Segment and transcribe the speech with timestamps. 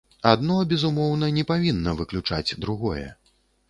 [0.29, 3.09] Адно, безумоўна, не павінна выключаць другое.